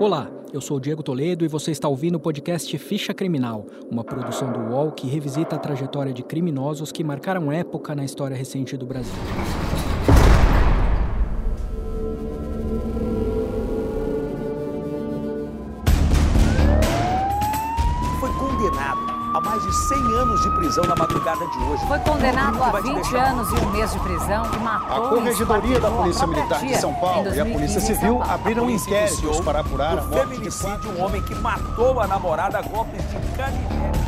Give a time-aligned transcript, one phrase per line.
[0.00, 4.52] Olá, eu sou Diego Toledo e você está ouvindo o podcast Ficha Criminal, uma produção
[4.52, 8.86] do UOL que revisita a trajetória de criminosos que marcaram época na história recente do
[8.86, 9.12] Brasil.
[20.08, 21.86] 100 anos de prisão na madrugada de hoje.
[21.86, 23.26] Foi condenado a Vai te 20 deixar.
[23.30, 26.94] anos e um mês de prisão e matou A Corregedoria da Polícia Militar de São
[26.94, 30.70] Paulo e a 2015 Polícia Civil abriram inquéritos para apurar a o morte de feminicídio
[30.70, 34.07] quatro de um homem que matou a namorada a golpes de canivete.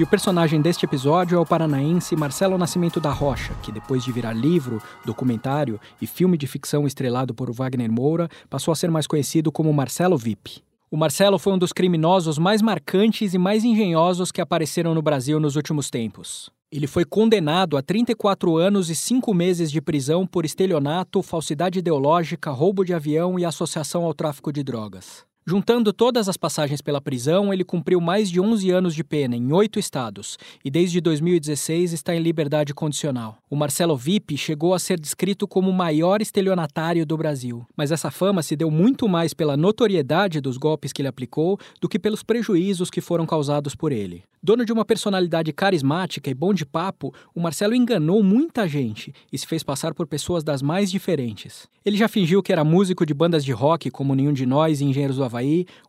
[0.00, 4.10] E o personagem deste episódio é o paranaense Marcelo Nascimento da Rocha, que depois de
[4.10, 9.06] virar livro, documentário e filme de ficção estrelado por Wagner Moura, passou a ser mais
[9.06, 10.62] conhecido como Marcelo VIP.
[10.90, 15.38] O Marcelo foi um dos criminosos mais marcantes e mais engenhosos que apareceram no Brasil
[15.38, 16.50] nos últimos tempos.
[16.72, 22.50] Ele foi condenado a 34 anos e 5 meses de prisão por estelionato, falsidade ideológica,
[22.50, 25.28] roubo de avião e associação ao tráfico de drogas.
[25.50, 29.52] Juntando todas as passagens pela prisão, ele cumpriu mais de 11 anos de pena em
[29.52, 33.36] oito estados e desde 2016 está em liberdade condicional.
[33.50, 38.12] O Marcelo Vip chegou a ser descrito como o maior estelionatário do Brasil, mas essa
[38.12, 42.22] fama se deu muito mais pela notoriedade dos golpes que ele aplicou do que pelos
[42.22, 44.22] prejuízos que foram causados por ele.
[44.42, 49.36] Dono de uma personalidade carismática e bom de papo, o Marcelo enganou muita gente e
[49.36, 51.68] se fez passar por pessoas das mais diferentes.
[51.84, 54.84] Ele já fingiu que era músico de bandas de rock como Nenhum de Nós e
[54.84, 55.39] Engenheiros do Havaí,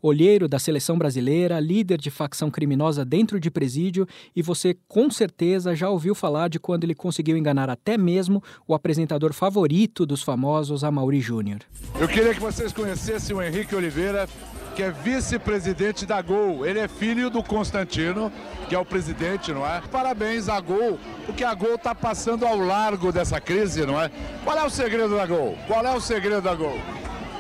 [0.02, 5.76] olheiro da seleção brasileira, líder de facção criminosa dentro de presídio e você com certeza
[5.76, 10.84] já ouviu falar de quando ele conseguiu enganar até mesmo o apresentador favorito dos famosos,
[10.84, 11.60] Amaury Júnior.
[12.00, 14.28] Eu queria que vocês conhecessem o Henrique Oliveira,
[14.76, 16.66] que é vice-presidente da Gol.
[16.66, 18.32] Ele é filho do Constantino,
[18.70, 19.82] que é o presidente, não é?
[19.92, 24.10] Parabéns à Gol, porque a Gol está passando ao largo dessa crise, não é?
[24.44, 25.58] Qual é o segredo da Gol?
[25.68, 26.80] Qual é o segredo da Gol?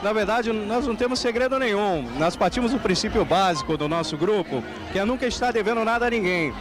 [0.01, 2.03] Na verdade, nós não temos segredo nenhum.
[2.17, 6.09] Nós partimos do princípio básico do nosso grupo, que é nunca estar devendo nada a
[6.09, 6.53] ninguém.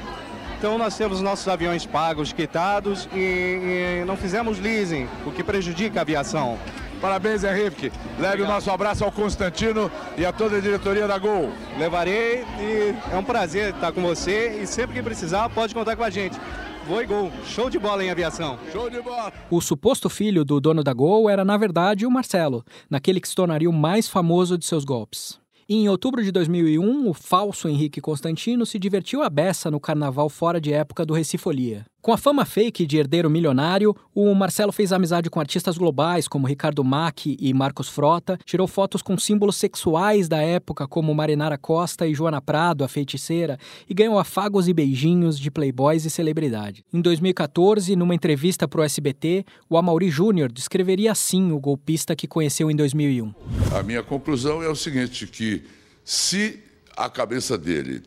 [0.58, 6.00] Então nós temos nossos aviões pagos, quitados e, e não fizemos leasing, o que prejudica
[6.00, 6.58] a aviação.
[7.00, 7.90] Parabéns, Henrique.
[8.18, 11.50] Leve o nosso abraço ao Constantino e a toda a diretoria da Gol.
[11.78, 16.04] Levarei e é um prazer estar com você e sempre que precisar pode contar com
[16.04, 16.38] a gente.
[16.86, 17.30] Vou e gol.
[17.44, 18.58] Show de bola em aviação.
[18.72, 19.32] Show de bola!
[19.50, 23.34] O suposto filho do dono da Gol era, na verdade, o Marcelo, naquele que se
[23.34, 25.38] tornaria o mais famoso de seus golpes.
[25.68, 30.28] E em outubro de 2001, o falso Henrique Constantino se divertiu à beça no carnaval
[30.28, 31.86] fora de época do Recifolia.
[32.02, 36.46] Com a fama fake de herdeiro milionário, o Marcelo fez amizade com artistas globais como
[36.46, 42.06] Ricardo Mack e Marcos Frota, tirou fotos com símbolos sexuais da época como Marinara Costa
[42.06, 46.82] e Joana Prado, a feiticeira, e ganhou afagos e beijinhos de playboys e celebridade.
[46.90, 52.26] Em 2014, numa entrevista para o SBT, o Amaury Júnior descreveria assim o golpista que
[52.26, 53.34] conheceu em 2001.
[53.78, 55.64] A minha conclusão é o seguinte, que
[56.02, 56.60] se
[56.96, 58.02] a cabeça dele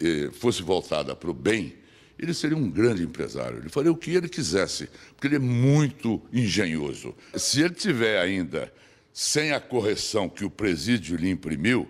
[0.00, 1.83] eh, fosse voltada para o bem,
[2.18, 3.58] ele seria um grande empresário.
[3.58, 7.14] Ele faria o que ele quisesse, porque ele é muito engenhoso.
[7.34, 8.72] Se ele tiver ainda
[9.12, 11.88] sem a correção que o presídio lhe imprimiu,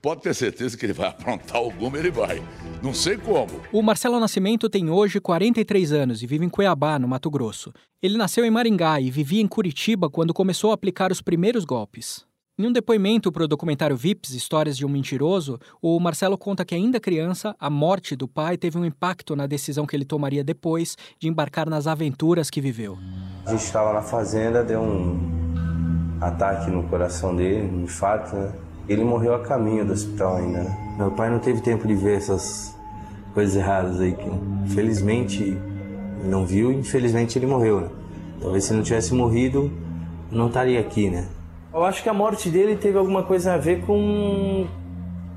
[0.00, 2.42] pode ter certeza que ele vai aprontar alguma, ele vai.
[2.82, 3.60] Não sei como.
[3.72, 7.72] O Marcelo Nascimento tem hoje 43 anos e vive em Cuiabá, no Mato Grosso.
[8.02, 12.26] Ele nasceu em Maringá e vivia em Curitiba quando começou a aplicar os primeiros golpes.
[12.56, 16.72] Em um depoimento para o documentário Vips Histórias de um Mentiroso, o Marcelo conta que,
[16.72, 20.96] ainda criança, a morte do pai teve um impacto na decisão que ele tomaria depois
[21.18, 22.96] de embarcar nas aventuras que viveu.
[23.44, 28.52] A gente estava na fazenda, deu um ataque no coração dele, um infarto, né?
[28.88, 30.94] Ele morreu a caminho do hospital ainda, né?
[30.96, 32.72] Meu pai não teve tempo de ver essas
[33.32, 34.30] coisas erradas aí que,
[34.64, 35.58] infelizmente,
[36.24, 37.88] não viu e infelizmente ele morreu, né?
[38.40, 39.72] Talvez se não tivesse morrido,
[40.30, 41.26] não estaria aqui, né?
[41.74, 44.64] Eu acho que a morte dele teve alguma coisa a ver com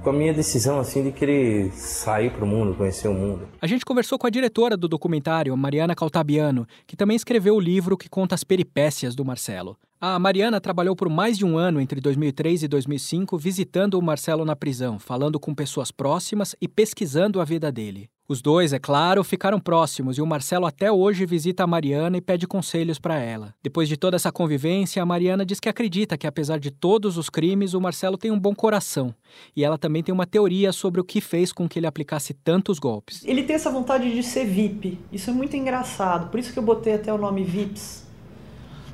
[0.04, 3.48] com a minha decisão assim de querer sair pro mundo, conhecer o mundo.
[3.60, 7.98] A gente conversou com a diretora do documentário, Mariana Caltabiano, que também escreveu o livro
[7.98, 9.76] que conta as peripécias do Marcelo.
[10.00, 14.46] A Mariana trabalhou por mais de um ano entre 2003 e 2005 visitando o Marcelo
[14.46, 18.08] na prisão, falando com pessoas próximas e pesquisando a vida dele.
[18.30, 22.22] Os dois, é claro, ficaram próximos e o Marcelo até hoje visita a Mariana e
[22.22, 23.54] pede conselhos para ela.
[23.64, 27.30] Depois de toda essa convivência, a Mariana diz que acredita que, apesar de todos os
[27.30, 29.16] crimes, o Marcelo tem um bom coração.
[29.56, 32.80] E ela também tem uma teoria sobre o que fez com que ele aplicasse tantos
[32.80, 33.24] golpes.
[33.24, 35.00] Ele tem essa vontade de ser VIP.
[35.10, 36.30] Isso é muito engraçado.
[36.30, 38.06] Por isso que eu botei até o nome VIPs.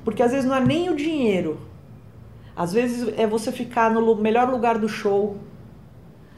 [0.05, 1.59] Porque às vezes não é nem o dinheiro.
[2.55, 5.39] Às vezes é você ficar no melhor lugar do show.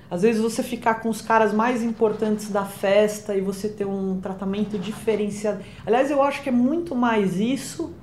[0.09, 4.19] Às vezes você ficar com os caras mais importantes da festa e você ter um
[4.21, 5.63] tratamento diferenciado.
[5.85, 7.93] Aliás, eu acho que é muito mais isso.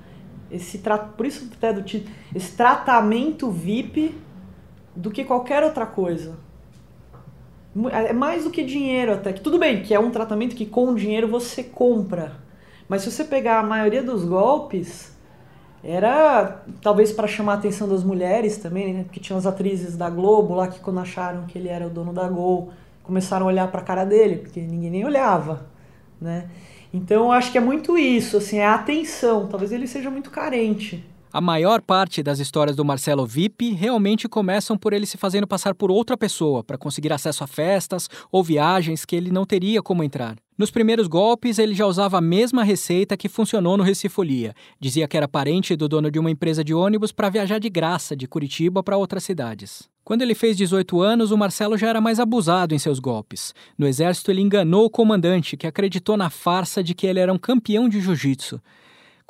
[0.51, 0.79] esse
[1.17, 4.15] por isso até do título, esse tratamento VIP
[4.95, 6.37] do que qualquer outra coisa.
[7.91, 9.33] É mais do que dinheiro até.
[9.33, 12.37] Que tudo bem, que é um tratamento que com dinheiro você compra.
[12.89, 15.12] Mas se você pegar a maioria dos golpes,
[15.85, 19.03] era talvez para chamar a atenção das mulheres também, né?
[19.05, 22.13] Porque tinha as atrizes da Globo lá que quando acharam que ele era o dono
[22.13, 22.71] da Gol,
[23.03, 25.67] começaram a olhar para a cara dele, porque ninguém nem olhava,
[26.21, 26.49] né?
[26.95, 29.49] Então acho que é muito isso, assim, é a atenção.
[29.49, 31.05] Talvez ele seja muito carente.
[31.33, 35.75] A maior parte das histórias do Marcelo VIP realmente começam por ele se fazendo passar
[35.75, 40.05] por outra pessoa para conseguir acesso a festas ou viagens que ele não teria como
[40.05, 40.37] entrar.
[40.57, 44.55] Nos primeiros golpes, ele já usava a mesma receita que funcionou no Recifolia.
[44.79, 48.15] Dizia que era parente do dono de uma empresa de ônibus para viajar de graça
[48.15, 49.89] de Curitiba para outras cidades.
[50.05, 53.55] Quando ele fez 18 anos, o Marcelo já era mais abusado em seus golpes.
[53.79, 57.39] No exército, ele enganou o comandante, que acreditou na farsa de que ele era um
[57.39, 58.61] campeão de jiu-jitsu.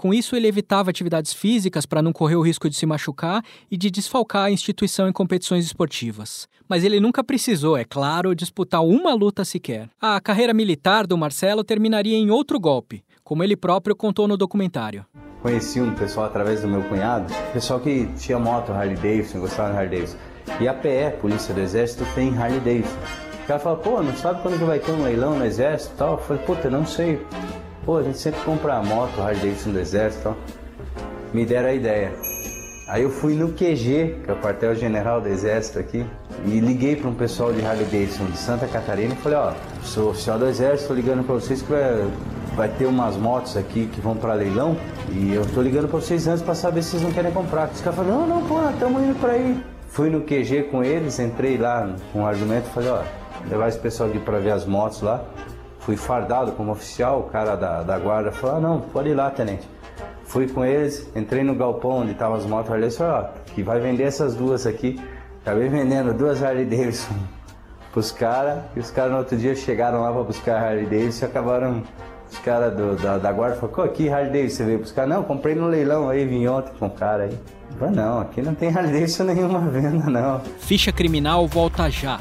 [0.03, 3.41] Com isso, ele evitava atividades físicas para não correr o risco de se machucar
[3.71, 6.49] e de desfalcar a instituição em competições esportivas.
[6.69, 9.89] Mas ele nunca precisou, é claro, disputar uma luta sequer.
[10.01, 15.07] A carreira militar do Marcelo terminaria em outro golpe, como ele próprio contou no documentário.
[15.41, 19.77] Conheci um pessoal através do meu cunhado, pessoal que tinha moto Harley Davidson, gostava de
[19.77, 20.19] Harley Davidson.
[20.61, 22.99] E a PE, Polícia do Exército, tem Harley Davidson.
[23.45, 25.99] O cara fala, pô, não sabe quando que vai ter um leilão no Exército e
[25.99, 26.13] tal?
[26.15, 27.25] Eu falei, puta, não sei.
[27.85, 30.37] Pô, a gente sempre compra moto, Harley Davidson do Exército.
[31.35, 32.13] Me deram a ideia.
[32.87, 36.07] Aí eu fui no QG, que é o quartel general do Exército aqui,
[36.47, 39.53] e liguei para um pessoal de Harley Davidson de Santa Catarina e falei, ó,
[39.83, 42.09] sou oficial do Exército, tô ligando para vocês que vai,
[42.55, 44.77] vai ter umas motos aqui que vão para leilão
[45.11, 47.69] e eu tô ligando para vocês antes para saber se vocês não querem comprar.
[47.69, 49.61] Os caras falaram, não, não, pô, estamos indo para aí.
[49.89, 53.03] Fui no QG com eles, entrei lá com um argumento e falei, ó,
[53.51, 55.25] levar esse pessoal aqui para ver as motos lá
[55.83, 59.31] fui fardado como oficial, o cara da, da guarda falou, ah, não, pode ir lá,
[59.31, 59.69] tenente.
[60.25, 63.81] Fui com eles, entrei no galpão onde estavam as motos Harley, falei, ó, que vai
[63.81, 65.01] vender essas duas aqui.
[65.43, 67.15] Acabei vendendo duas Harley Davidson
[67.93, 71.27] pros caras, e os caras no outro dia chegaram lá para buscar a Harley Davidson
[71.27, 71.83] e acabaram,
[72.31, 75.07] os caras da, da guarda falaram, aqui Harley Davidson você veio buscar?
[75.07, 77.39] Não, comprei no leilão aí, vim ontem com o cara aí.
[77.77, 80.41] falei, não, aqui não tem Harley Davidson nenhuma venda não.
[80.61, 82.21] Ficha Criminal volta já.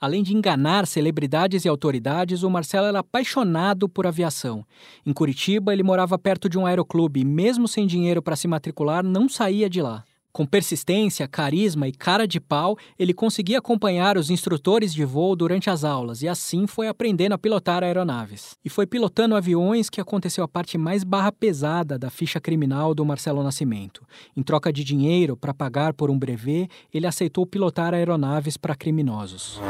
[0.00, 4.64] Além de enganar celebridades e autoridades, o Marcelo era apaixonado por aviação.
[5.04, 9.02] Em Curitiba, ele morava perto de um aeroclube e, mesmo sem dinheiro para se matricular,
[9.02, 10.04] não saía de lá.
[10.32, 15.68] Com persistência, carisma e cara de pau, ele conseguia acompanhar os instrutores de voo durante
[15.70, 18.56] as aulas e assim foi aprendendo a pilotar aeronaves.
[18.64, 23.04] E foi pilotando aviões que aconteceu a parte mais barra pesada da ficha criminal do
[23.04, 24.02] Marcelo Nascimento.
[24.36, 29.60] Em troca de dinheiro para pagar por um brevet, ele aceitou pilotar aeronaves para criminosos.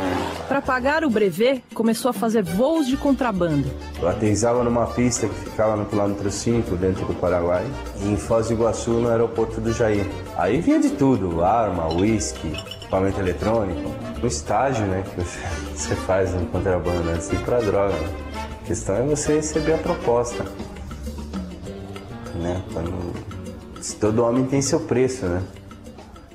[0.49, 3.69] Para pagar o brevet, começou a fazer voos de contrabando.
[4.01, 7.67] Eu aterrissava numa pista que ficava no quilômetro 5, dentro do Paraguai,
[8.03, 10.07] em Foz do Iguaçu, no aeroporto do Jair.
[10.37, 13.95] Aí vinha de tudo, arma, uísque, equipamento eletrônico.
[14.23, 17.95] O estágio, né, que você faz no contrabando, assim, pra droga.
[18.35, 20.45] A questão é você receber a proposta.
[22.35, 22.63] Né?
[22.73, 23.29] Quando...
[24.01, 25.43] Todo homem tem seu preço, né?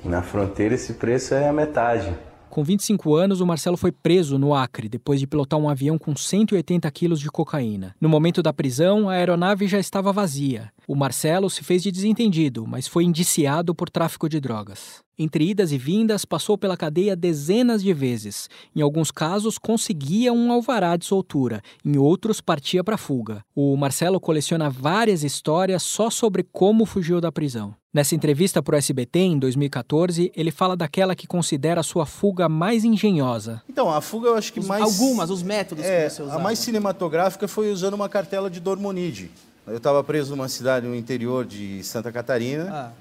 [0.04, 2.14] Na fronteira esse preço é a metade.
[2.54, 6.14] Com 25 anos, o Marcelo foi preso no Acre depois de pilotar um avião com
[6.14, 7.96] 180 quilos de cocaína.
[8.00, 10.72] No momento da prisão, a aeronave já estava vazia.
[10.86, 15.03] O Marcelo se fez de desentendido, mas foi indiciado por tráfico de drogas.
[15.18, 18.48] Entre idas e vindas, passou pela cadeia dezenas de vezes.
[18.74, 23.44] Em alguns casos, conseguia um alvará de soltura, em outros, partia para fuga.
[23.54, 27.74] O Marcelo coleciona várias histórias só sobre como fugiu da prisão.
[27.92, 32.48] Nessa entrevista para o SBT, em 2014, ele fala daquela que considera a sua fuga
[32.48, 33.62] mais engenhosa.
[33.68, 34.82] Então, a fuga eu acho que os, mais.
[34.82, 36.40] Algumas, os métodos é, que você usava.
[36.40, 39.30] A mais cinematográfica foi usando uma cartela de Dormonide.
[39.64, 42.92] Eu estava preso numa cidade no interior de Santa Catarina ah.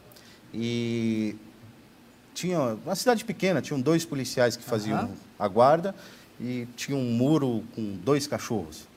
[0.53, 1.35] e
[2.33, 5.93] tinha uma cidade pequena, tinham dois policiais que faziam a guarda
[6.39, 8.87] e tinha um muro com dois cachorros.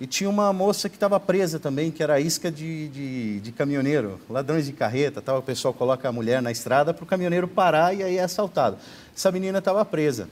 [0.00, 4.20] E tinha uma moça que estava presa também, que era isca de, de, de, caminhoneiro,
[4.30, 5.38] ladrões de carreta, tal.
[5.38, 8.78] o pessoal coloca a mulher na estrada para o caminhoneiro parar e aí é assaltado.
[9.14, 10.28] Essa menina estava presa.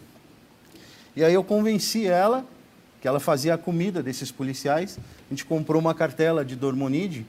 [1.16, 2.44] E aí eu convenci ela,
[3.00, 7.26] que ela fazia a comida desses policiais, a gente comprou uma cartela de dormonide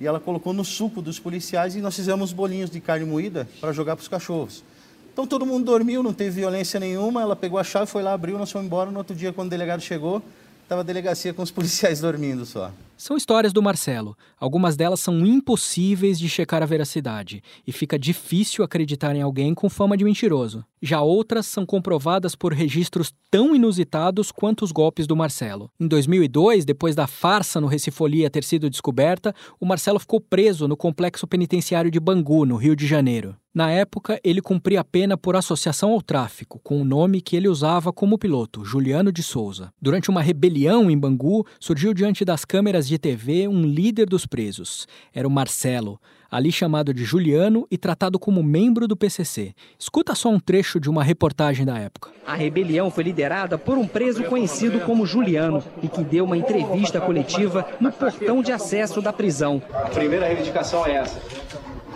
[0.00, 3.70] e ela colocou no suco dos policiais e nós fizemos bolinhos de carne moída para
[3.70, 4.64] jogar para os cachorros.
[5.12, 7.20] Então todo mundo dormiu, não teve violência nenhuma.
[7.20, 8.90] Ela pegou a chave, foi lá, abriu, nós fomos embora.
[8.90, 10.22] No outro dia, quando o delegado chegou,
[10.70, 12.70] estava a delegacia com os policiais dormindo só.
[12.96, 14.16] São histórias do Marcelo.
[14.38, 19.68] Algumas delas são impossíveis de checar a veracidade e fica difícil acreditar em alguém com
[19.68, 20.64] fama de mentiroso.
[20.80, 25.70] Já outras são comprovadas por registros tão inusitados quanto os golpes do Marcelo.
[25.80, 30.76] Em 2002, depois da farsa no Recifolia ter sido descoberta, o Marcelo ficou preso no
[30.76, 33.34] complexo penitenciário de Bangu, no Rio de Janeiro.
[33.52, 37.48] Na época, ele cumpria a pena por associação ao tráfico, com o nome que ele
[37.48, 39.72] usava como piloto, Juliano de Souza.
[39.82, 44.86] Durante uma rebelião em Bangu, surgiu diante das câmeras de TV um líder dos presos.
[45.12, 49.52] Era o Marcelo, ali chamado de Juliano e tratado como membro do PCC.
[49.76, 52.12] Escuta só um trecho de uma reportagem da época.
[52.24, 57.00] A rebelião foi liderada por um preso conhecido como Juliano e que deu uma entrevista
[57.00, 59.60] coletiva no portão de acesso da prisão.
[59.74, 61.39] A primeira reivindicação é essa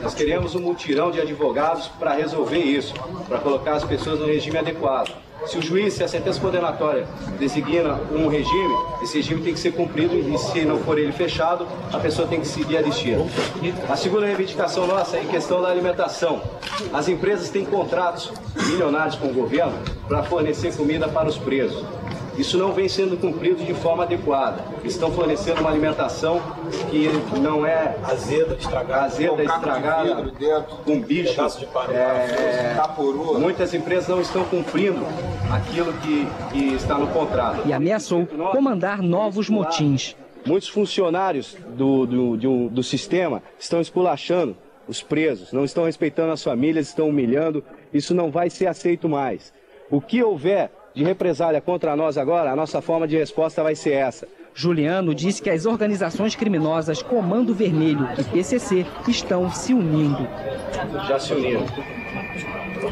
[0.01, 2.95] nós queremos um mutirão de advogados para resolver isso,
[3.29, 5.15] para colocar as pessoas no regime adequado.
[5.47, 7.07] Se o juiz, se a sentença condenatória
[7.39, 11.67] designa um regime, esse regime tem que ser cumprido e se não for ele fechado,
[11.93, 13.29] a pessoa tem que seguir a destino.
[13.89, 16.41] A segunda reivindicação nossa é em questão da alimentação.
[16.93, 18.33] As empresas têm contratos
[18.69, 19.75] milionários com o governo
[20.09, 21.85] para fornecer comida para os presos.
[22.37, 24.65] Isso não vem sendo cumprido de forma adequada.
[24.85, 26.41] Estão fornecendo uma alimentação
[26.91, 31.35] que não é azeda, estragada, azeda, estragada, dentro, com bicho.
[31.35, 32.77] De é,
[33.39, 35.05] muitas empresas não estão cumprindo
[35.53, 37.67] aquilo que, que está no contrato.
[37.67, 40.17] E ameaçou comandar novos motins.
[40.45, 46.43] Muitos funcionários do, do, do, do sistema estão esculachando os presos, não estão respeitando as
[46.43, 47.65] famílias, estão humilhando.
[47.93, 49.53] Isso não vai ser aceito mais.
[49.91, 53.93] O que houver de represália contra nós agora, a nossa forma de resposta vai ser
[53.93, 54.29] essa.
[54.55, 60.29] Juliano disse que as organizações criminosas Comando Vermelho e PCC estão se unindo.
[61.09, 61.67] Já se uniram.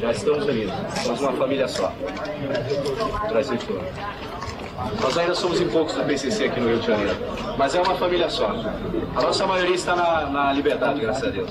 [0.00, 0.74] Já estamos unidos.
[1.04, 1.92] Somos uma família só.
[3.28, 3.84] Brasil todo.
[5.00, 7.16] Nós ainda somos em poucos do PCC aqui no Rio de Janeiro,
[7.56, 8.48] mas é uma família só.
[9.14, 11.50] A nossa maioria está na, na liberdade, graças a Deus.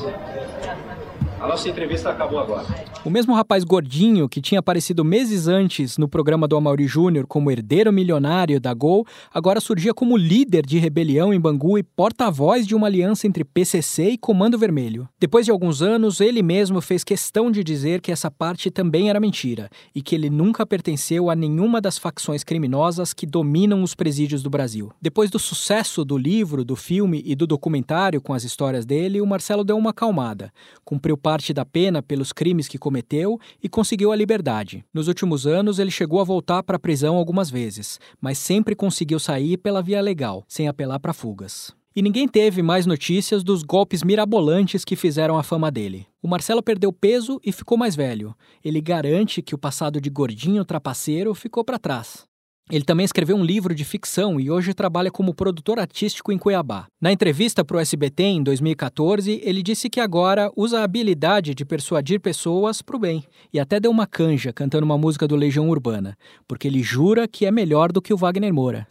[1.39, 2.65] A nossa entrevista acabou agora.
[3.03, 7.49] O mesmo rapaz gordinho que tinha aparecido meses antes no programa do Amaury Júnior como
[7.49, 12.75] herdeiro milionário da Gol, agora surgia como líder de rebelião em Bangu e porta-voz de
[12.75, 15.09] uma aliança entre PCC e Comando Vermelho.
[15.19, 19.19] Depois de alguns anos, ele mesmo fez questão de dizer que essa parte também era
[19.19, 24.43] mentira e que ele nunca pertenceu a nenhuma das facções criminosas que dominam os presídios
[24.43, 24.91] do Brasil.
[25.01, 29.25] Depois do sucesso do livro, do filme e do documentário com as histórias dele, o
[29.25, 30.53] Marcelo deu uma acalmada.
[30.85, 32.90] Cumpriu parte da pena pelos crimes que cometeu
[33.63, 34.83] e conseguiu a liberdade.
[34.93, 39.19] Nos últimos anos, ele chegou a voltar para a prisão algumas vezes, mas sempre conseguiu
[39.19, 41.73] sair pela via legal, sem apelar para fugas.
[41.93, 46.07] E ninguém teve mais notícias dos golpes mirabolantes que fizeram a fama dele.
[46.21, 48.33] O Marcelo perdeu peso e ficou mais velho.
[48.63, 52.30] Ele garante que o passado de gordinho trapaceiro ficou para trás.
[52.71, 56.87] Ele também escreveu um livro de ficção e hoje trabalha como produtor artístico em Cuiabá.
[57.01, 61.65] Na entrevista para o SBT em 2014, ele disse que agora usa a habilidade de
[61.65, 65.69] persuadir pessoas para o bem e até deu uma canja cantando uma música do Legião
[65.69, 68.87] Urbana, porque ele jura que é melhor do que o Wagner Moura.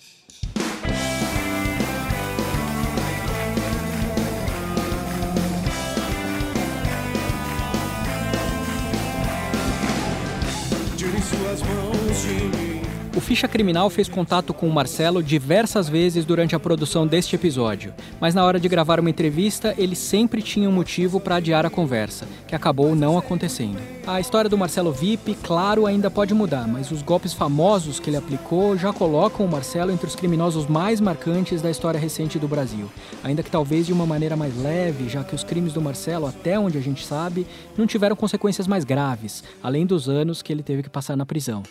[13.31, 18.35] Ficha Criminal fez contato com o Marcelo diversas vezes durante a produção deste episódio, mas
[18.35, 22.27] na hora de gravar uma entrevista, ele sempre tinha um motivo para adiar a conversa,
[22.49, 23.79] que acabou não acontecendo.
[24.05, 28.17] A história do Marcelo VIP, claro, ainda pode mudar, mas os golpes famosos que ele
[28.17, 32.91] aplicou já colocam o Marcelo entre os criminosos mais marcantes da história recente do Brasil,
[33.23, 36.59] ainda que talvez de uma maneira mais leve, já que os crimes do Marcelo, até
[36.59, 37.47] onde a gente sabe,
[37.79, 41.63] não tiveram consequências mais graves, além dos anos que ele teve que passar na prisão.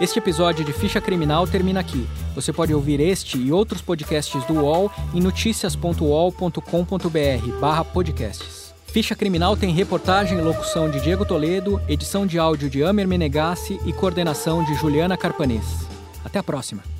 [0.00, 2.08] Este episódio de Ficha Criminal termina aqui.
[2.34, 8.74] Você pode ouvir este e outros podcasts do UOL em noticias.uol.com.br podcasts.
[8.86, 13.78] Ficha Criminal tem reportagem e locução de Diego Toledo, edição de áudio de Amer Menegassi
[13.86, 15.86] e coordenação de Juliana Carpanês.
[16.24, 16.93] Até a próxima.